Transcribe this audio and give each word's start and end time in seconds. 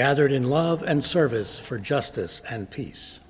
gathered 0.00 0.32
in 0.32 0.48
love 0.48 0.82
and 0.82 1.04
service 1.04 1.58
for 1.58 1.78
justice 1.78 2.40
and 2.50 2.70
peace. 2.70 3.20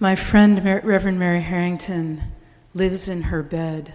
My 0.00 0.16
friend, 0.16 0.64
Reverend 0.82 1.18
Mary 1.18 1.42
Harrington, 1.42 2.22
lives 2.72 3.06
in 3.06 3.24
her 3.24 3.42
bed. 3.42 3.92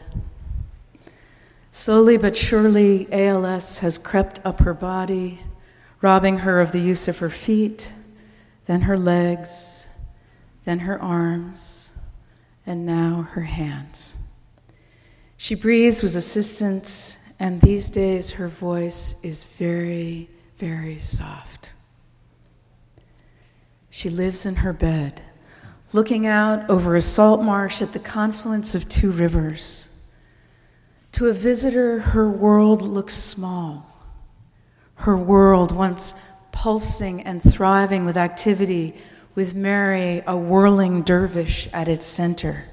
Slowly 1.72 2.16
but 2.16 2.38
surely, 2.38 3.12
ALS 3.12 3.80
has 3.80 3.98
crept 3.98 4.40
up 4.46 4.60
her 4.60 4.76
body, 4.76 5.40
robbing 6.00 6.38
her 6.46 6.62
of 6.62 6.74
the 6.74 6.80
use 6.80 7.08
of 7.08 7.18
her 7.18 7.30
feet, 7.32 7.92
then 8.68 8.82
her 8.82 9.00
legs, 9.00 9.88
then 10.66 10.82
her 10.82 11.02
arms, 11.02 11.92
and 12.68 12.86
now 12.86 13.30
her 13.32 13.46
hands. 13.46 14.16
She 15.38 15.56
breathes 15.56 16.04
with 16.04 16.16
assistance 16.16 17.18
and 17.42 17.60
these 17.60 17.90
days, 17.90 18.34
her 18.34 18.48
voice 18.48 19.16
is 19.24 19.46
very, 19.46 20.30
very 20.58 21.00
soft. 21.00 21.74
She 23.90 24.12
lives 24.12 24.46
in 24.46 24.58
her 24.58 24.74
bed, 24.74 25.24
looking 25.92 26.28
out 26.28 26.70
over 26.70 26.96
a 26.96 27.02
salt 27.02 27.42
marsh 27.42 27.82
at 27.82 27.94
the 27.94 28.00
confluence 28.00 28.76
of 28.76 28.88
two 28.88 29.12
rivers. 29.12 29.92
To 31.14 31.30
a 31.30 31.34
visitor, 31.34 31.98
her 32.00 32.30
world 32.30 32.84
looks 32.84 33.16
small. 33.16 33.92
Her 34.98 35.18
world, 35.18 35.72
once 35.72 36.14
pulsing 36.52 37.22
and 37.24 37.42
thriving 37.42 38.06
with 38.06 38.18
activity, 38.18 38.94
with 39.34 39.56
Mary, 39.56 40.22
a 40.28 40.38
whirling 40.38 41.02
dervish 41.02 41.68
at 41.74 41.90
its 41.90 42.06
center 42.06 42.66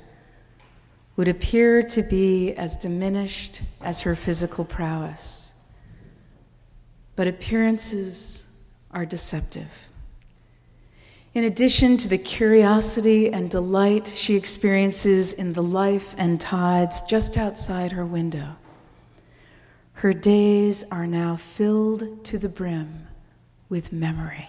would 1.18 1.26
appear 1.26 1.82
to 1.82 2.00
be 2.00 2.52
as 2.52 2.76
diminished 2.76 3.60
as 3.80 4.02
her 4.02 4.14
physical 4.14 4.64
prowess. 4.64 5.52
But 7.16 7.26
appearances 7.26 8.56
are 8.92 9.04
deceptive. 9.04 9.88
In 11.34 11.42
addition 11.42 11.96
to 11.96 12.08
the 12.08 12.18
curiosity 12.18 13.32
and 13.32 13.50
delight 13.50 14.12
she 14.14 14.36
experiences 14.36 15.32
in 15.32 15.54
the 15.54 15.62
life 15.62 16.14
and 16.16 16.40
tides 16.40 17.00
just 17.02 17.36
outside 17.36 17.90
her 17.90 18.06
window, 18.06 18.54
her 19.94 20.12
days 20.12 20.84
are 20.92 21.08
now 21.08 21.34
filled 21.34 22.24
to 22.26 22.38
the 22.38 22.48
brim 22.48 23.08
with 23.68 23.92
memory. 23.92 24.48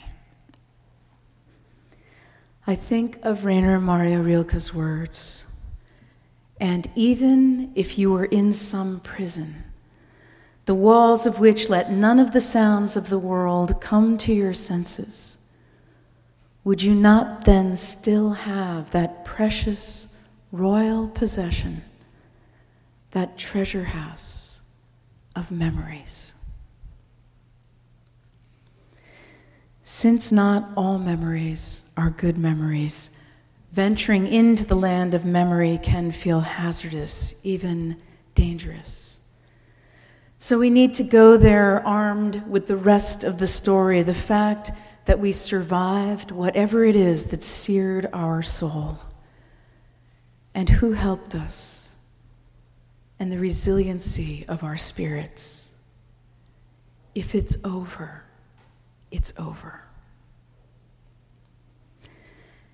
I 2.67 2.75
think 2.75 3.17
of 3.23 3.43
Rainer 3.43 3.79
Maria 3.79 4.19
Rilke's 4.19 4.71
words 4.71 5.45
and 6.59 6.89
even 6.95 7.71
if 7.75 7.97
you 7.97 8.11
were 8.11 8.25
in 8.25 8.51
some 8.51 8.99
prison, 8.99 9.63
the 10.65 10.75
walls 10.75 11.25
of 11.25 11.39
which 11.39 11.69
let 11.69 11.91
none 11.91 12.19
of 12.19 12.31
the 12.31 12.41
sounds 12.41 12.97
of 12.97 13.09
the 13.09 13.17
world 13.17 13.79
come 13.79 14.17
to 14.19 14.33
your 14.33 14.53
senses, 14.53 15.37
would 16.63 16.83
you 16.83 16.93
not 16.93 17.45
then 17.45 17.75
still 17.75 18.31
have 18.33 18.91
that 18.91 19.23
precious 19.23 20.15
royal 20.51 21.07
possession, 21.07 21.81
that 23.11 23.37
treasure 23.37 23.85
house 23.85 24.61
of 25.35 25.51
memories? 25.51 26.33
Since 29.81 30.31
not 30.31 30.69
all 30.77 30.99
memories 30.99 31.91
are 31.97 32.11
good 32.11 32.37
memories, 32.37 33.18
Venturing 33.71 34.27
into 34.27 34.65
the 34.65 34.75
land 34.75 35.13
of 35.13 35.25
memory 35.25 35.79
can 35.81 36.11
feel 36.11 36.39
hazardous, 36.39 37.39
even 37.43 37.97
dangerous. 38.33 39.19
So 40.39 40.57
we 40.57 40.69
need 40.69 40.93
to 40.95 41.03
go 41.03 41.37
there 41.37 41.85
armed 41.85 42.49
with 42.49 42.67
the 42.67 42.77
rest 42.77 43.23
of 43.23 43.37
the 43.37 43.47
story 43.47 44.01
the 44.01 44.13
fact 44.13 44.71
that 45.05 45.19
we 45.19 45.31
survived 45.31 46.31
whatever 46.31 46.85
it 46.85 46.95
is 46.95 47.27
that 47.27 47.43
seared 47.43 48.07
our 48.13 48.41
soul, 48.41 48.99
and 50.53 50.69
who 50.69 50.93
helped 50.93 51.35
us, 51.35 51.95
and 53.19 53.31
the 53.31 53.39
resiliency 53.39 54.45
of 54.47 54.63
our 54.63 54.77
spirits. 54.77 55.71
If 57.13 57.35
it's 57.35 57.57
over, 57.65 58.23
it's 59.11 59.33
over. 59.37 59.88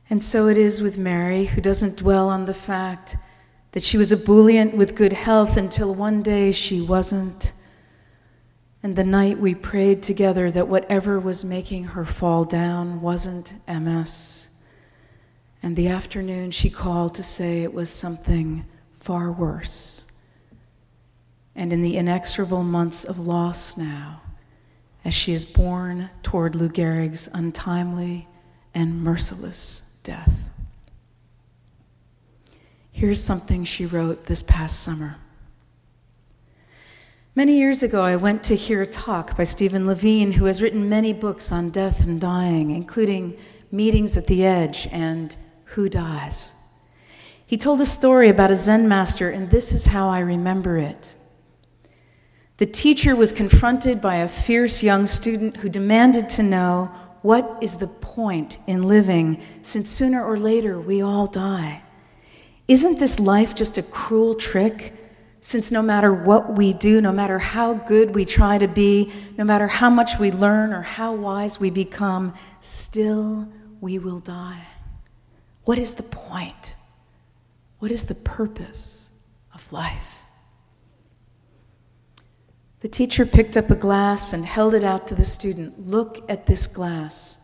And 0.10 0.22
so 0.22 0.48
it 0.48 0.58
is 0.58 0.82
with 0.82 0.98
Mary, 0.98 1.46
who 1.46 1.62
doesn't 1.62 1.98
dwell 1.98 2.30
on 2.30 2.46
the 2.46 2.54
fact 2.54 3.18
that 3.72 3.84
she 3.84 3.98
was 3.98 4.12
ebullient 4.12 4.76
with 4.76 4.96
good 4.96 5.14
health 5.14 5.58
until 5.58 5.94
one 5.94 6.22
day 6.22 6.52
she 6.52 6.80
wasn't. 6.80 7.52
And 8.84 8.96
the 8.96 9.04
night 9.04 9.40
we 9.40 9.56
prayed 9.56 10.04
together 10.04 10.52
that 10.52 10.68
whatever 10.68 11.20
was 11.20 11.44
making 11.44 11.86
her 11.86 12.06
fall 12.06 12.46
down 12.46 13.02
wasn't 13.02 13.54
MS. 13.68 14.50
And 15.64 15.76
the 15.76 15.88
afternoon 15.88 16.52
she 16.52 16.70
called 16.70 17.16
to 17.16 17.24
say 17.24 17.64
it 17.64 17.74
was 17.74 17.90
something 17.90 18.66
far 19.00 19.32
worse. 19.32 20.06
And 21.56 21.74
in 21.74 21.82
the 21.82 21.98
inexorable 21.98 22.64
months 22.64 23.06
of 23.06 23.18
loss 23.18 23.76
now, 23.76 24.22
as 25.04 25.16
she 25.16 25.34
is 25.34 25.46
borne 25.46 26.12
toward 26.22 26.56
Lou 26.56 26.70
Gehrig's 26.70 27.28
untimely 27.34 28.28
and 28.74 29.02
merciless 29.04 29.95
death. 30.06 30.52
Here's 32.92 33.22
something 33.22 33.66
she 33.66 33.86
wrote 33.86 34.28
this 34.28 34.42
past 34.42 34.80
summer. 34.80 35.18
Many 37.36 37.58
years 37.58 37.84
ago, 37.84 38.02
I 38.02 38.16
went 38.16 38.42
to 38.44 38.56
hear 38.56 38.82
a 38.82 38.88
talk 38.88 39.36
by 39.36 39.44
Stephen 39.44 39.86
Levine, 39.86 40.32
who 40.32 40.46
has 40.46 40.62
written 40.62 40.88
many 40.88 41.12
books 41.12 41.52
on 41.52 41.70
death 41.70 42.06
and 42.06 42.22
dying, 42.22 42.72
including 42.72 43.38
Meetings 43.70 44.16
at 44.16 44.28
the 44.28 44.46
Edge 44.46 44.88
and 44.94 45.36
Who 45.66 45.90
Dies. 45.90 46.54
He 47.46 47.58
told 47.58 47.82
a 47.82 47.86
story 47.86 48.30
about 48.30 48.52
a 48.52 48.56
Zen 48.56 48.88
master, 48.88 49.30
and 49.30 49.50
this 49.50 49.74
is 49.74 49.88
how 49.88 50.08
I 50.08 50.20
remember 50.20 50.78
it. 50.78 51.14
The 52.58 52.66
teacher 52.66 53.14
was 53.14 53.34
confronted 53.34 54.00
by 54.00 54.16
a 54.16 54.30
fierce 54.30 54.82
young 54.82 55.06
student 55.06 55.58
who 55.58 55.68
demanded 55.68 56.30
to 56.30 56.44
know 56.44 56.90
what 57.26 57.58
is 57.60 57.78
the 57.78 57.88
point 57.88 58.60
in 58.68 58.84
living 58.84 59.42
since 59.64 59.90
sooner 59.90 60.24
or 60.24 60.38
later 60.38 60.80
we 60.80 61.02
all 61.02 61.26
die? 61.26 61.82
Isn't 62.68 63.00
this 63.00 63.20
life 63.20 63.56
just 63.56 63.80
a 63.80 63.82
cruel 63.82 64.36
trick? 64.36 64.94
Since 65.40 65.72
no 65.72 65.82
matter 65.82 66.14
what 66.14 66.56
we 66.56 66.72
do, 66.72 67.02
no 67.02 67.12
matter 67.12 67.40
how 67.40 67.74
good 67.74 68.14
we 68.14 68.26
try 68.26 68.60
to 68.60 68.68
be, 68.68 69.12
no 69.40 69.44
matter 69.44 69.68
how 69.68 69.90
much 69.90 70.20
we 70.20 70.32
learn 70.32 70.72
or 70.72 70.84
how 70.84 71.16
wise 71.16 71.60
we 71.60 71.72
become, 71.72 72.32
still 72.60 73.48
we 73.82 73.98
will 73.98 74.20
die. 74.20 74.68
What 75.64 75.80
is 75.80 75.96
the 75.96 76.04
point? 76.04 76.76
What 77.80 77.90
is 77.90 78.06
the 78.06 78.14
purpose 78.14 79.10
of 79.52 79.74
life? 79.74 80.15
The 82.86 82.92
teacher 82.92 83.26
picked 83.26 83.58
up 83.58 83.72
a 83.72 83.76
glass 83.76 84.32
and 84.32 84.46
held 84.46 84.76
it 84.76 84.84
out 84.84 85.08
to 85.08 85.16
the 85.16 85.24
student. 85.24 85.88
Look 85.88 86.24
at 86.30 86.46
this 86.46 86.68
glass. 86.68 87.40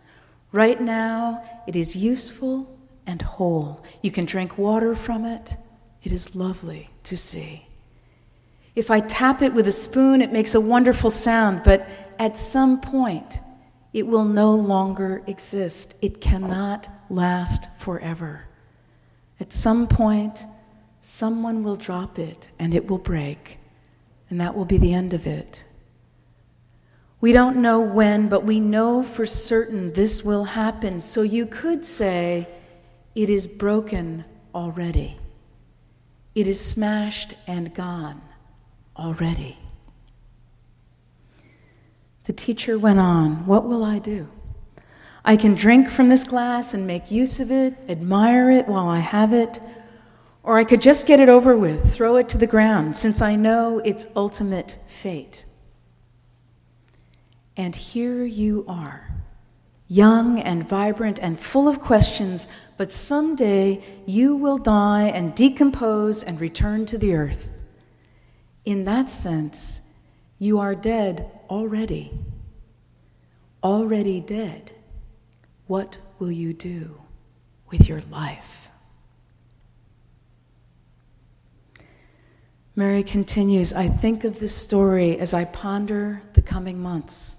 Right 0.51 0.79
now, 0.79 1.43
it 1.67 1.75
is 1.75 1.95
useful 1.95 2.77
and 3.07 3.23
whole. 3.23 3.83
You 4.03 4.11
can 4.11 4.25
drink 4.25 4.59
water 4.59 4.93
from 4.93 5.25
it. 5.25 5.55
It 6.03 6.11
is 6.11 6.35
lovely 6.35 6.91
to 7.05 7.17
see. 7.17 7.65
If 8.75 8.91
I 8.91 8.99
tap 8.99 9.41
it 9.41 9.55
with 9.55 9.65
a 9.65 9.71
spoon, 9.71 10.21
it 10.21 10.31
makes 10.31 10.53
a 10.53 10.61
wonderful 10.61 11.09
sound, 11.09 11.63
but 11.65 11.89
at 12.19 12.37
some 12.37 12.79
point, 12.79 13.39
it 13.93 14.05
will 14.05 14.25
no 14.25 14.53
longer 14.53 15.23
exist. 15.25 15.95
It 16.03 16.21
cannot 16.21 16.87
last 17.09 17.79
forever. 17.79 18.45
At 19.39 19.51
some 19.51 19.87
point, 19.87 20.45
someone 20.99 21.63
will 21.63 21.77
drop 21.77 22.19
it 22.19 22.49
and 22.59 22.75
it 22.75 22.87
will 22.87 22.99
break 22.99 23.57
and 24.31 24.41
that 24.41 24.55
will 24.55 24.65
be 24.65 24.77
the 24.77 24.93
end 24.93 25.13
of 25.13 25.27
it. 25.27 25.65
We 27.19 27.33
don't 27.33 27.57
know 27.57 27.79
when, 27.81 28.29
but 28.29 28.43
we 28.45 28.59
know 28.59 29.03
for 29.03 29.27
certain 29.27 29.93
this 29.93 30.23
will 30.23 30.45
happen. 30.45 30.99
So 31.01 31.21
you 31.21 31.45
could 31.45 31.85
say, 31.85 32.47
it 33.13 33.29
is 33.29 33.45
broken 33.45 34.25
already. 34.55 35.19
It 36.33 36.47
is 36.47 36.59
smashed 36.59 37.35
and 37.45 37.75
gone 37.75 38.21
already. 38.97 39.59
The 42.23 42.33
teacher 42.33 42.79
went 42.79 42.99
on, 42.99 43.45
What 43.45 43.65
will 43.65 43.83
I 43.83 43.99
do? 43.99 44.29
I 45.25 45.35
can 45.35 45.53
drink 45.53 45.89
from 45.89 46.09
this 46.09 46.23
glass 46.23 46.73
and 46.73 46.87
make 46.87 47.11
use 47.11 47.39
of 47.39 47.51
it, 47.51 47.75
admire 47.89 48.49
it 48.49 48.67
while 48.67 48.87
I 48.87 48.99
have 48.99 49.33
it, 49.33 49.59
or 50.43 50.57
I 50.57 50.63
could 50.63 50.81
just 50.81 51.05
get 51.05 51.19
it 51.19 51.29
over 51.29 51.55
with, 51.55 51.93
throw 51.93 52.15
it 52.15 52.27
to 52.29 52.37
the 52.37 52.47
ground, 52.47 52.95
since 52.95 53.21
I 53.21 53.35
know 53.35 53.79
its 53.79 54.07
ultimate 54.15 54.77
fate. 54.87 55.45
And 57.55 57.75
here 57.75 58.23
you 58.23 58.65
are, 58.67 59.11
young 59.87 60.39
and 60.39 60.67
vibrant 60.67 61.19
and 61.19 61.39
full 61.39 61.67
of 61.67 61.79
questions, 61.79 62.47
but 62.77 62.91
someday 62.91 63.83
you 64.07 64.35
will 64.35 64.57
die 64.57 65.03
and 65.03 65.35
decompose 65.35 66.23
and 66.23 66.41
return 66.41 66.85
to 66.87 66.97
the 66.97 67.13
earth. 67.13 67.49
In 68.65 68.85
that 68.85 69.09
sense, 69.09 69.81
you 70.39 70.57
are 70.59 70.73
dead 70.73 71.29
already. 71.49 72.11
Already 73.63 74.19
dead. 74.19 74.71
What 75.67 75.97
will 76.17 76.31
you 76.31 76.53
do 76.53 76.99
with 77.69 77.87
your 77.87 78.01
life? 78.09 78.70
Mary 82.81 83.03
continues 83.03 83.73
I 83.73 83.87
think 83.87 84.23
of 84.23 84.39
this 84.39 84.55
story 84.55 85.15
as 85.19 85.35
I 85.35 85.45
ponder 85.45 86.23
the 86.33 86.41
coming 86.41 86.79
months. 86.79 87.35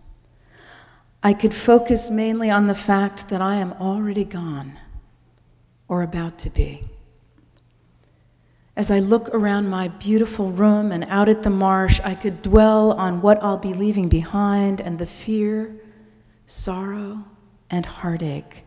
I 1.21 1.35
could 1.35 1.53
focus 1.53 2.11
mainly 2.11 2.49
on 2.49 2.67
the 2.67 2.77
fact 2.77 3.29
that 3.29 3.43
I 3.43 3.57
am 3.57 3.73
already 3.73 4.23
gone 4.23 4.79
or 5.89 6.03
about 6.05 6.39
to 6.39 6.51
be. 6.51 6.85
As 8.77 8.89
I 8.93 9.01
look 9.01 9.31
around 9.31 9.69
my 9.69 9.89
beautiful 9.89 10.53
room 10.53 10.93
and 10.93 11.03
out 11.09 11.29
at 11.29 11.43
the 11.43 11.51
marsh, 11.51 11.99
I 12.05 12.15
could 12.15 12.41
dwell 12.41 12.93
on 12.93 13.21
what 13.21 13.43
I'll 13.43 13.59
be 13.59 13.75
leaving 13.75 14.09
behind 14.09 14.81
and 14.81 15.01
the 15.01 15.07
fear, 15.07 15.75
sorrow, 16.47 17.25
and 17.69 17.85
heartache. 17.85 18.63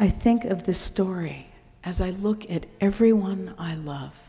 I 0.00 0.08
think 0.08 0.44
of 0.46 0.64
this 0.64 0.80
story 0.80 1.46
as 1.84 2.00
I 2.00 2.10
look 2.10 2.50
at 2.50 2.66
everyone 2.80 3.54
I 3.56 3.76
love. 3.76 4.23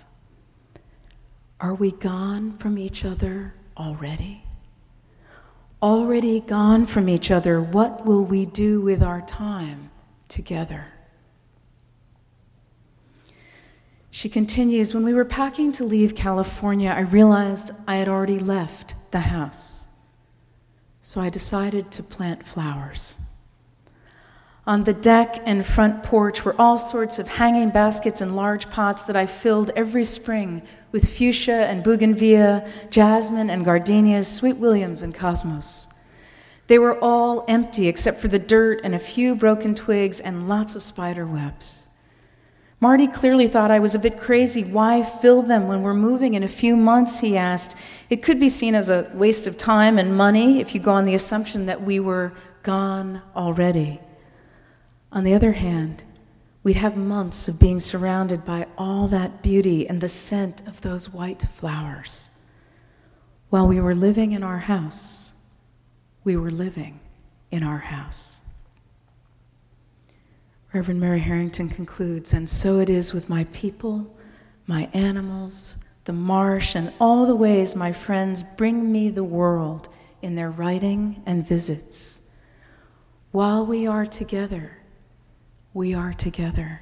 Are 1.66 1.74
we 1.74 1.94
gone 1.94 2.58
from 2.60 2.78
each 2.78 3.04
other 3.04 3.56
already? 3.76 4.44
already 5.82 6.40
gone 6.40 6.86
from 6.86 7.10
each 7.10 7.32
other, 7.32 7.60
what 7.60 8.06
will 8.06 8.24
we 8.24 8.46
do 8.46 8.82
with 8.82 9.02
our 9.02 9.22
time 9.22 9.90
together? 10.28 10.86
She 14.12 14.30
continues 14.30 14.94
When 14.94 15.04
we 15.04 15.14
were 15.16 15.26
packing 15.26 15.72
to 15.74 15.84
leave 15.84 16.14
California, 16.14 16.92
I 16.92 17.02
realized 17.02 17.72
I 17.88 17.96
had 17.96 18.08
already 18.08 18.38
left 18.38 18.94
the 19.10 19.22
house. 19.22 19.88
So 21.02 21.20
I 21.20 21.32
decided 21.32 21.92
to 21.94 22.04
plant 22.04 22.46
flowers. 22.46 23.18
On 24.68 24.84
the 24.84 24.94
deck 24.94 25.42
and 25.46 25.64
front 25.64 26.02
porch 26.02 26.44
were 26.44 26.56
all 26.58 26.80
sorts 26.80 27.20
of 27.20 27.28
hanging 27.28 27.70
baskets 27.70 28.20
and 28.20 28.36
large 28.36 28.72
pots 28.72 29.04
that 29.04 29.16
I 29.16 29.28
filled 29.28 29.70
every 29.76 30.04
spring 30.04 30.64
with 30.92 31.08
fuchsia 31.08 31.68
and 31.68 31.84
bougainvillea, 31.84 32.68
jasmine 32.90 33.52
and 33.52 33.64
gardenias, 33.64 34.28
sweet 34.28 34.58
williams 34.58 35.04
and 35.04 35.14
cosmos. 35.14 35.88
They 36.66 36.80
were 36.80 36.98
all 37.00 37.46
empty 37.48 37.88
except 37.88 38.20
for 38.20 38.28
the 38.28 38.40
dirt 38.40 38.82
and 38.84 38.96
a 38.96 39.00
few 39.00 39.36
broken 39.36 39.76
twigs 39.76 40.20
and 40.20 40.48
lots 40.48 40.76
of 40.76 40.82
spider 40.82 41.28
webs. 41.28 41.84
Marty 42.80 43.08
clearly 43.08 43.48
thought 43.48 43.70
I 43.70 43.80
was 43.80 43.94
a 43.94 44.00
bit 44.00 44.20
crazy. 44.20 44.64
Why 44.64 45.04
fill 45.04 45.44
them 45.44 45.68
when 45.68 45.84
we're 45.84 45.94
moving 45.94 46.34
in 46.34 46.42
a 46.42 46.48
few 46.48 46.76
months? 46.76 47.20
He 47.20 47.38
asked. 47.38 47.76
It 48.10 48.24
could 48.24 48.40
be 48.40 48.50
seen 48.50 48.74
as 48.74 48.90
a 48.90 49.12
waste 49.14 49.46
of 49.46 49.58
time 49.58 50.00
and 50.00 50.18
money 50.18 50.60
if 50.60 50.74
you 50.74 50.82
go 50.82 50.92
on 50.92 51.04
the 51.04 51.16
assumption 51.16 51.68
that 51.68 51.84
we 51.84 52.00
were 52.00 52.34
gone 52.64 53.22
already. 53.36 54.00
On 55.16 55.24
the 55.24 55.34
other 55.34 55.54
hand, 55.54 56.04
we'd 56.62 56.76
have 56.76 56.98
months 56.98 57.48
of 57.48 57.58
being 57.58 57.80
surrounded 57.80 58.44
by 58.44 58.68
all 58.78 59.08
that 59.08 59.42
beauty 59.42 59.88
and 59.88 60.02
the 60.02 60.10
scent 60.10 60.62
of 60.68 60.82
those 60.82 61.10
white 61.10 61.44
flowers. 61.56 62.30
While 63.50 63.66
we 63.66 63.80
were 63.80 63.96
living 63.96 64.34
in 64.34 64.44
our 64.44 64.58
house, 64.58 65.32
we 66.26 66.36
were 66.36 66.52
living 66.52 67.00
in 67.50 67.64
our 67.64 67.78
house. 67.78 68.42
Reverend 70.74 71.00
Mary 71.00 71.22
Harrington 71.22 71.70
concludes, 71.70 72.34
and 72.34 72.50
so 72.50 72.80
it 72.80 72.90
is 72.90 73.14
with 73.14 73.30
my 73.30 73.46
people, 73.54 74.14
my 74.68 74.90
animals, 74.92 75.86
the 76.04 76.12
marsh, 76.12 76.76
and 76.76 76.92
all 77.00 77.26
the 77.26 77.36
ways 77.36 77.74
my 77.74 77.94
friends 77.94 78.44
bring 78.44 78.92
me 78.92 79.10
the 79.10 79.24
world 79.24 79.88
in 80.22 80.36
their 80.36 80.52
writing 80.52 81.24
and 81.26 81.48
visits. 81.48 82.20
While 83.32 83.66
we 83.66 83.88
are 83.88 84.06
together, 84.06 84.75
we 85.76 85.94
are 85.94 86.14
together. 86.14 86.82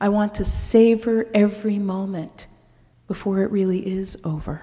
I 0.00 0.08
want 0.08 0.36
to 0.36 0.44
savor 0.44 1.26
every 1.34 1.78
moment 1.78 2.46
before 3.08 3.42
it 3.42 3.50
really 3.50 3.86
is 3.86 4.16
over. 4.24 4.62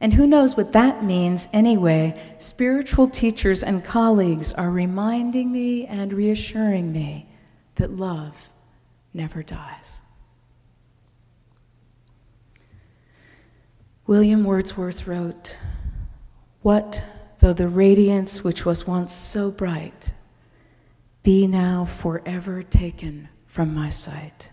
And 0.00 0.14
who 0.14 0.26
knows 0.26 0.56
what 0.56 0.72
that 0.72 1.04
means 1.04 1.48
anyway? 1.52 2.20
Spiritual 2.38 3.08
teachers 3.08 3.62
and 3.62 3.84
colleagues 3.84 4.52
are 4.52 4.70
reminding 4.70 5.50
me 5.50 5.86
and 5.86 6.12
reassuring 6.12 6.92
me 6.92 7.28
that 7.74 7.90
love 7.90 8.48
never 9.12 9.42
dies. 9.42 10.02
William 14.06 14.44
Wordsworth 14.44 15.06
wrote, 15.06 15.58
What 16.62 17.02
though 17.40 17.52
the 17.52 17.68
radiance 17.68 18.44
which 18.44 18.64
was 18.64 18.86
once 18.86 19.12
so 19.12 19.50
bright 19.50 20.12
be 21.22 21.46
now 21.46 21.84
forever 21.84 22.62
taken 22.62 23.28
from 23.46 23.74
my 23.74 23.88
sight. 23.88 24.50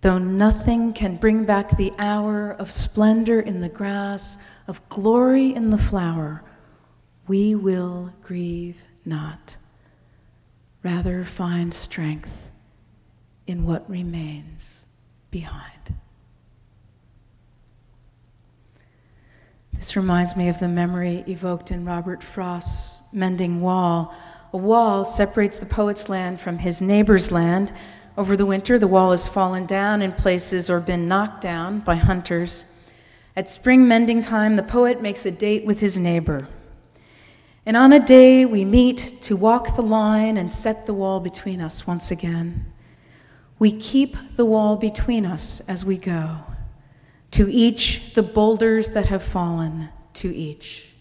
Though 0.00 0.18
nothing 0.18 0.92
can 0.92 1.16
bring 1.16 1.44
back 1.44 1.76
the 1.76 1.92
hour 1.98 2.50
of 2.50 2.70
splendor 2.70 3.40
in 3.40 3.60
the 3.60 3.68
grass, 3.68 4.36
of 4.68 4.86
glory 4.88 5.54
in 5.54 5.70
the 5.70 5.78
flower, 5.78 6.42
we 7.26 7.54
will 7.54 8.12
grieve 8.22 8.84
not. 9.04 9.56
Rather, 10.82 11.24
find 11.24 11.72
strength 11.72 12.50
in 13.46 13.64
what 13.64 13.88
remains 13.88 14.84
behind. 15.30 15.94
This 19.72 19.96
reminds 19.96 20.36
me 20.36 20.48
of 20.48 20.60
the 20.60 20.68
memory 20.68 21.24
evoked 21.26 21.70
in 21.70 21.84
Robert 21.84 22.22
Frost's 22.22 23.02
Mending 23.12 23.60
Wall 23.60 24.14
a 24.54 24.56
wall 24.56 25.04
separates 25.04 25.58
the 25.58 25.66
poet's 25.66 26.08
land 26.08 26.38
from 26.38 26.58
his 26.58 26.80
neighbor's 26.80 27.32
land. 27.32 27.72
Over 28.16 28.36
the 28.36 28.46
winter, 28.46 28.78
the 28.78 28.86
wall 28.86 29.10
has 29.10 29.26
fallen 29.26 29.66
down 29.66 30.00
in 30.00 30.12
places 30.12 30.70
or 30.70 30.78
been 30.78 31.08
knocked 31.08 31.40
down 31.40 31.80
by 31.80 31.96
hunters. 31.96 32.64
At 33.34 33.48
spring 33.48 33.88
mending 33.88 34.22
time, 34.22 34.54
the 34.54 34.62
poet 34.62 35.02
makes 35.02 35.26
a 35.26 35.32
date 35.32 35.66
with 35.66 35.80
his 35.80 35.98
neighbor. 35.98 36.46
And 37.66 37.76
on 37.76 37.92
a 37.92 37.98
day, 37.98 38.44
we 38.44 38.64
meet 38.64 39.20
to 39.22 39.34
walk 39.34 39.74
the 39.74 39.82
line 39.82 40.36
and 40.36 40.52
set 40.52 40.86
the 40.86 40.94
wall 40.94 41.18
between 41.18 41.60
us 41.60 41.84
once 41.84 42.12
again. 42.12 42.64
We 43.58 43.72
keep 43.72 44.16
the 44.36 44.44
wall 44.44 44.76
between 44.76 45.26
us 45.26 45.58
as 45.66 45.84
we 45.84 45.96
go. 45.96 46.42
To 47.32 47.50
each, 47.50 48.14
the 48.14 48.22
boulders 48.22 48.90
that 48.90 49.06
have 49.06 49.24
fallen, 49.24 49.88
to 50.12 50.32
each. 50.32 50.93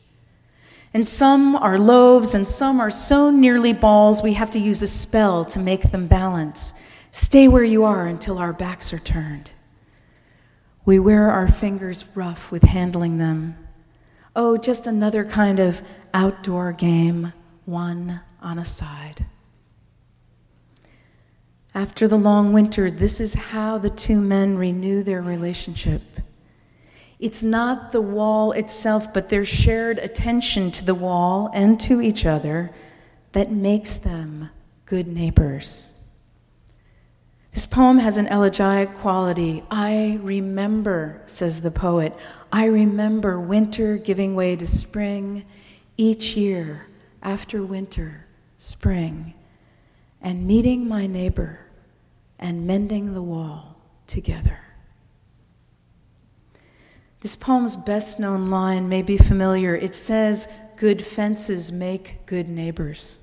And 0.94 1.08
some 1.08 1.56
are 1.56 1.80
loaves, 1.80 2.36
and 2.36 2.48
some 2.48 2.80
are 2.80 2.92
so 2.92 3.32
nearly 3.32 3.74
balls 3.74 4.22
we 4.22 4.34
have 4.34 4.52
to 4.52 4.60
use 4.60 4.84
a 4.84 4.88
spell 4.88 5.44
to 5.46 5.60
make 5.60 5.92
them 5.92 6.08
balance. 6.08 6.74
Stay 7.10 7.48
where 7.48 7.64
you 7.64 7.84
are 7.84 8.06
until 8.06 8.38
our 8.38 8.54
backs 8.54 8.94
are 8.94 9.00
turned. 9.00 9.52
We 10.86 11.00
wear 11.00 11.32
our 11.32 11.48
fingers 11.48 12.06
rough 12.16 12.52
with 12.52 12.64
handling 12.64 13.18
them. 13.18 13.58
Oh, 14.36 14.58
just 14.58 14.86
another 14.86 15.24
kind 15.24 15.60
of 15.60 15.82
outdoor 16.14 16.74
game, 16.74 17.34
one 17.66 18.22
on 18.42 18.60
a 18.60 18.66
side. 18.66 19.26
After 21.76 22.08
the 22.08 22.18
long 22.18 22.54
winter, 22.54 22.92
this 22.92 23.20
is 23.20 23.34
how 23.34 23.80
the 23.80 23.90
two 23.90 24.22
men 24.22 24.58
renew 24.58 25.02
their 25.02 25.22
relationship. 25.22 26.02
It's 27.20 27.44
not 27.44 27.92
the 27.92 28.02
wall 28.02 28.52
itself, 28.52 29.14
but 29.14 29.30
their 29.30 29.46
shared 29.46 29.98
attention 30.00 30.72
to 30.72 30.86
the 30.86 30.96
wall 30.96 31.50
and 31.54 31.80
to 31.82 32.02
each 32.02 32.26
other 32.26 32.72
that 33.32 33.52
makes 33.52 33.98
them 33.98 34.50
good 34.86 35.08
neighbors. 35.08 35.92
This 37.54 37.66
poem 37.68 38.00
has 38.00 38.18
an 38.18 38.28
elegiac 38.28 38.96
quality. 38.98 39.64
I 39.70 40.20
remember, 40.22 41.22
says 41.28 41.62
the 41.62 41.72
poet, 41.72 42.16
I 42.52 42.66
remember 42.66 43.40
winter 43.40 43.98
giving 43.98 44.36
way 44.36 44.56
to 44.56 44.66
spring, 44.66 45.46
each 45.96 46.36
year 46.36 46.88
after 47.22 47.64
winter, 47.64 48.26
spring, 48.58 49.36
and 50.20 50.48
meeting 50.48 50.88
my 50.88 51.06
neighbor 51.06 51.60
and 52.40 52.66
mending 52.66 53.14
the 53.14 53.22
wall 53.22 53.78
together. 54.08 54.60
This 57.24 57.38
poem's 57.38 57.78
best 57.78 58.20
known 58.20 58.48
line 58.48 58.90
may 58.90 59.02
be 59.02 59.16
familiar. 59.16 59.74
It 59.74 59.96
says, 59.96 60.54
good 60.76 61.02
fences 61.02 61.72
make 61.72 62.26
good 62.26 62.50
neighbors. 62.50 63.18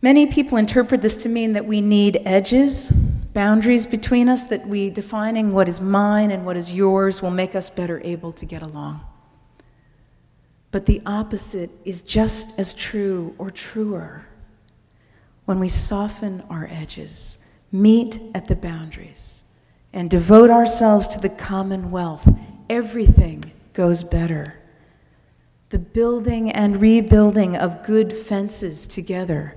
Many 0.00 0.28
people 0.28 0.56
interpret 0.56 1.02
this 1.02 1.16
to 1.18 1.28
mean 1.28 1.54
that 1.54 1.66
we 1.66 1.80
need 1.80 2.22
edges, 2.24 2.88
boundaries 2.88 3.84
between 3.84 4.28
us, 4.28 4.44
that 4.44 4.64
we 4.68 4.90
defining 4.90 5.52
what 5.52 5.68
is 5.68 5.80
mine 5.80 6.30
and 6.30 6.46
what 6.46 6.56
is 6.56 6.72
yours 6.72 7.20
will 7.20 7.32
make 7.32 7.56
us 7.56 7.68
better 7.68 8.00
able 8.04 8.30
to 8.30 8.46
get 8.46 8.62
along. 8.62 9.00
But 10.70 10.86
the 10.86 11.02
opposite 11.04 11.70
is 11.84 12.00
just 12.00 12.56
as 12.60 12.72
true 12.72 13.34
or 13.38 13.50
truer. 13.50 14.26
When 15.46 15.58
we 15.58 15.68
soften 15.68 16.44
our 16.48 16.68
edges, 16.70 17.44
meet 17.72 18.20
at 18.36 18.46
the 18.46 18.54
boundaries, 18.54 19.42
and 19.92 20.08
devote 20.10 20.50
ourselves 20.50 21.08
to 21.08 21.20
the 21.20 21.28
commonwealth, 21.28 22.32
everything 22.68 23.52
goes 23.72 24.02
better. 24.02 24.56
The 25.70 25.78
building 25.78 26.50
and 26.50 26.80
rebuilding 26.80 27.56
of 27.56 27.84
good 27.84 28.12
fences 28.12 28.86
together 28.86 29.56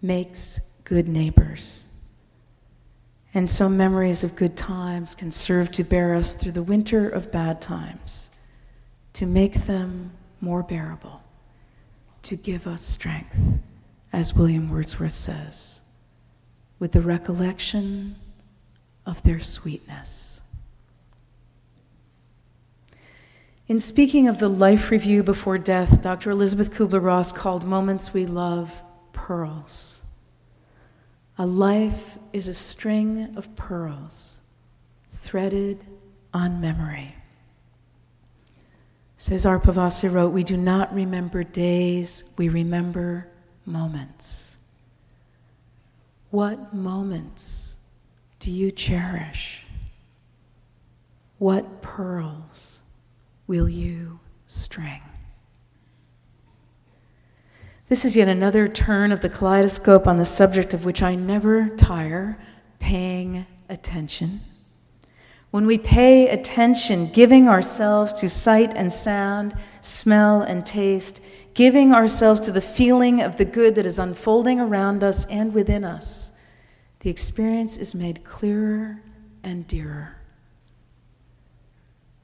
makes 0.00 0.58
good 0.84 1.08
neighbors. 1.08 1.86
And 3.34 3.48
so 3.48 3.68
memories 3.68 4.24
of 4.24 4.36
good 4.36 4.56
times 4.56 5.14
can 5.14 5.32
serve 5.32 5.72
to 5.72 5.84
bear 5.84 6.14
us 6.14 6.34
through 6.34 6.52
the 6.52 6.62
winter 6.62 7.08
of 7.08 7.32
bad 7.32 7.62
times, 7.62 8.30
to 9.14 9.26
make 9.26 9.66
them 9.66 10.12
more 10.40 10.62
bearable, 10.62 11.22
to 12.24 12.36
give 12.36 12.66
us 12.66 12.82
strength, 12.82 13.58
as 14.12 14.34
William 14.34 14.68
Wordsworth 14.70 15.12
says, 15.12 15.80
with 16.78 16.92
the 16.92 17.00
recollection 17.00 18.16
of 19.06 19.22
their 19.22 19.40
sweetness. 19.40 20.40
In 23.68 23.80
speaking 23.80 24.28
of 24.28 24.38
the 24.38 24.48
life 24.48 24.90
review 24.90 25.22
before 25.22 25.56
death, 25.56 26.02
Dr. 26.02 26.30
Elisabeth 26.30 26.74
Kübler-Ross 26.74 27.32
called 27.32 27.64
moments 27.64 28.12
we 28.12 28.26
love 28.26 28.82
pearls. 29.12 30.02
A 31.38 31.46
life 31.46 32.18
is 32.32 32.48
a 32.48 32.54
string 32.54 33.34
of 33.36 33.54
pearls 33.56 34.40
threaded 35.10 35.84
on 36.34 36.60
memory. 36.60 37.14
Cesar 39.16 39.58
Pavese 39.58 40.12
wrote, 40.12 40.32
We 40.32 40.42
do 40.42 40.56
not 40.56 40.92
remember 40.94 41.44
days, 41.44 42.34
we 42.36 42.48
remember 42.48 43.28
moments. 43.64 44.58
What 46.30 46.74
moments 46.74 47.76
do 48.42 48.50
you 48.50 48.72
cherish? 48.72 49.62
What 51.38 51.80
pearls 51.80 52.82
will 53.46 53.68
you 53.68 54.18
string? 54.46 55.00
This 57.88 58.04
is 58.04 58.16
yet 58.16 58.26
another 58.26 58.66
turn 58.66 59.12
of 59.12 59.20
the 59.20 59.28
kaleidoscope 59.28 60.08
on 60.08 60.16
the 60.16 60.24
subject 60.24 60.74
of 60.74 60.84
which 60.84 61.04
I 61.04 61.14
never 61.14 61.68
tire 61.68 62.36
paying 62.80 63.46
attention. 63.68 64.40
When 65.52 65.64
we 65.64 65.78
pay 65.78 66.28
attention, 66.28 67.12
giving 67.12 67.48
ourselves 67.48 68.12
to 68.14 68.28
sight 68.28 68.72
and 68.74 68.92
sound, 68.92 69.54
smell 69.80 70.42
and 70.42 70.66
taste, 70.66 71.20
giving 71.54 71.94
ourselves 71.94 72.40
to 72.40 72.50
the 72.50 72.60
feeling 72.60 73.22
of 73.22 73.36
the 73.36 73.44
good 73.44 73.76
that 73.76 73.86
is 73.86 74.00
unfolding 74.00 74.58
around 74.58 75.04
us 75.04 75.26
and 75.26 75.54
within 75.54 75.84
us, 75.84 76.31
the 77.02 77.10
experience 77.10 77.76
is 77.78 77.96
made 77.96 78.22
clearer 78.22 79.02
and 79.42 79.66
dearer. 79.66 80.16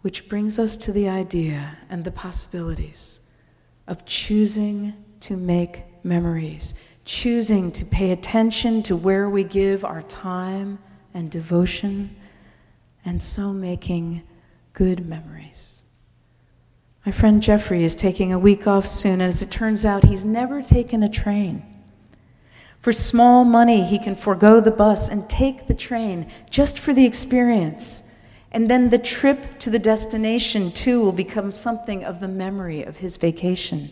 Which 0.03 0.29
brings 0.29 0.61
us 0.61 0.77
to 0.77 0.93
the 0.93 1.09
idea 1.09 1.79
and 1.91 2.05
the 2.05 2.13
possibilities 2.13 3.29
of 3.89 4.07
choosing 4.07 4.95
to 5.21 5.37
make 5.37 5.83
memories, 6.05 6.75
choosing 7.05 7.73
to 7.73 7.85
pay 7.85 8.13
attention 8.13 8.85
to 8.85 8.95
where 8.95 9.29
we 9.29 9.43
give 9.43 9.85
our 9.85 10.03
time 10.03 10.79
and 11.13 11.29
devotion 11.29 12.15
and 13.05 13.21
so 13.21 13.53
making 13.53 14.23
good 14.75 15.09
memories. 15.09 15.83
My 17.05 17.11
friend 17.11 17.43
Jeffrey 17.43 17.83
is 17.83 17.97
taking 17.97 18.33
a 18.33 18.39
week 18.39 18.69
off 18.69 18.87
soon, 18.87 19.15
and 19.15 19.23
as 19.23 19.43
it 19.43 19.51
turns 19.51 19.85
out, 19.85 20.05
he's 20.05 20.25
never 20.25 20.63
taken 20.63 21.03
a 21.03 21.09
train. 21.09 21.65
For 22.81 22.93
small 22.93 23.45
money, 23.45 23.85
he 23.85 23.99
can 23.99 24.15
forego 24.15 24.61
the 24.61 24.71
bus 24.71 25.09
and 25.09 25.29
take 25.29 25.67
the 25.67 25.75
train 25.75 26.31
just 26.49 26.79
for 26.79 26.95
the 26.95 27.05
experience. 27.05 28.05
And 28.51 28.71
then 28.71 28.89
the 28.89 28.99
trip 28.99 29.59
to 29.61 29.71
the 29.71 29.79
destination, 29.79 30.71
too, 30.73 31.01
will 31.01 31.13
become 31.13 31.53
something 31.53 32.05
of 32.05 32.21
the 32.21 32.29
memory 32.29 32.83
of 32.83 32.99
his 32.99 33.17
vacation. 33.17 33.91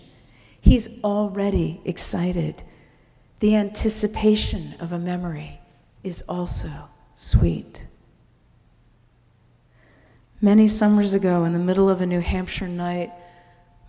He's 0.61 1.03
already 1.05 1.81
excited. 1.85 2.63
The 3.41 3.57
anticipation 3.57 4.75
of 4.81 4.93
a 4.93 4.99
memory 4.99 5.61
is 6.03 6.23
also 6.29 6.71
sweet. 7.13 7.85
Many 10.41 10.69
summers 10.69 11.13
ago, 11.13 11.45
in 11.45 11.53
the 11.53 11.59
middle 11.59 11.91
of 11.91 12.01
a 12.01 12.07
New 12.07 12.21
Hampshire 12.21 12.69
night, 12.69 13.13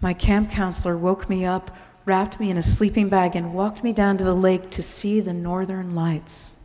my 0.01 0.13
camp 0.13 0.51
counselor 0.51 0.97
woke 0.97 1.29
me 1.29 1.45
up, 1.45 1.75
wrapped 2.07 2.39
me 2.39 2.49
in 2.49 2.57
a 2.57 2.61
sleeping 2.61 3.09
bag, 3.09 3.35
and 3.35 3.53
walked 3.53 3.83
me 3.83 3.91
down 3.93 4.17
to 4.17 4.23
the 4.23 4.33
lake 4.33 4.69
to 4.71 4.81
see 4.81 5.19
the 5.19 5.33
northern 5.33 5.93
lights. 5.93 6.55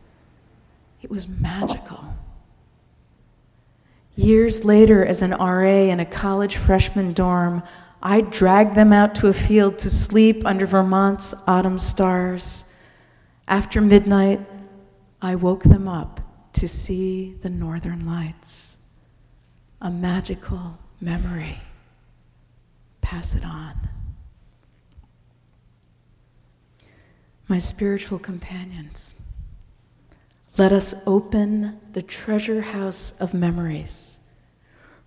It 1.01 1.11
was 1.11 1.27
magical. 1.27 2.15
Years 4.15 4.63
later, 4.63 5.05
as 5.05 5.21
an 5.21 5.31
RA 5.31 5.91
in 5.91 5.99
a 5.99 6.05
college 6.05 6.55
freshman 6.55 7.13
dorm, 7.13 7.61
I 8.01 8.21
dragged 8.21 8.75
them 8.75 8.93
out 8.93 9.15
to 9.15 9.27
a 9.27 9.33
field 9.33 9.77
to 9.79 9.89
sleep 9.89 10.45
under 10.45 10.65
Vermont's 10.65 11.33
autumn 11.47 11.79
stars. 11.79 12.73
After 13.47 13.81
midnight, 13.81 14.39
I 15.21 15.35
woke 15.35 15.63
them 15.63 15.87
up 15.87 16.21
to 16.53 16.67
see 16.67 17.35
the 17.41 17.49
northern 17.49 18.05
lights 18.05 18.77
a 19.81 19.91
magical 19.91 20.77
memory. 21.01 21.59
Pass 23.01 23.35
it 23.35 23.43
on. 23.43 23.89
My 27.47 27.57
spiritual 27.57 28.19
companions, 28.19 29.15
let 30.57 30.71
us 30.71 31.05
open 31.05 31.79
the 31.91 32.01
treasure 32.01 32.61
house 32.61 33.19
of 33.19 33.33
memories, 33.33 34.19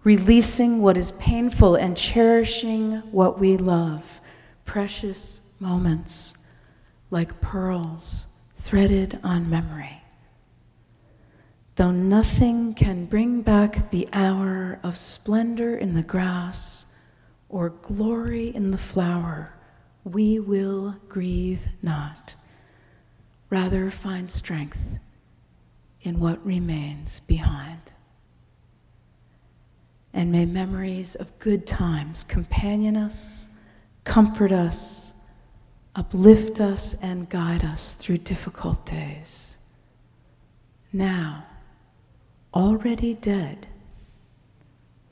releasing 0.05 0.83
what 0.83 0.97
is 0.97 1.13
painful 1.13 1.77
and 1.77 1.97
cherishing 1.97 2.97
what 3.11 3.39
we 3.39 3.57
love, 3.57 4.21
precious 4.65 5.43
moments 5.61 6.47
like 7.11 7.41
pearls 7.41 8.27
threaded 8.55 9.19
on 9.23 9.49
memory. 9.49 10.03
Though 11.77 11.93
nothing 11.93 12.75
can 12.75 13.07
bring 13.07 13.43
back 13.43 13.91
the 13.91 14.09
hour 14.13 14.81
of 14.83 14.97
splendor 14.97 15.77
in 15.77 15.95
the 15.95 16.03
grass 16.03 16.95
or 17.49 17.71
glory 17.71 18.55
in 18.55 18.71
the 18.71 18.79
flower, 18.79 19.56
we 20.07 20.39
will 20.39 20.95
grieve 21.09 21.67
not. 21.83 22.37
Rather, 23.51 23.91
find 23.91 24.31
strength 24.31 24.99
in 26.03 26.21
what 26.21 26.47
remains 26.47 27.19
behind. 27.21 27.81
And 30.15 30.31
may 30.31 30.47
memories 30.47 31.17
of 31.17 31.37
good 31.41 31.67
times 31.67 32.23
companion 32.23 32.97
us, 32.97 33.49
comfort 34.05 34.53
us, 34.53 35.13
uplift 35.97 36.61
us, 36.61 36.95
and 37.03 37.29
guide 37.29 37.65
us 37.65 37.95
through 37.95 38.19
difficult 38.19 38.87
days. 38.87 39.59
Now, 40.93 41.47
already 42.55 43.15
dead, 43.15 43.67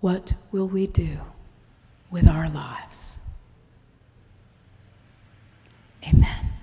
what 0.01 0.35
will 0.53 0.69
we 0.69 0.87
do 0.87 1.19
with 2.13 2.29
our 2.29 2.49
lives? 2.49 3.24
Amen. 6.07 6.54